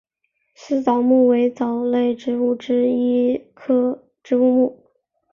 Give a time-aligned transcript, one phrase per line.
[0.55, 3.37] 丝藻目为藻类植物之一
[4.23, 4.83] 植物目。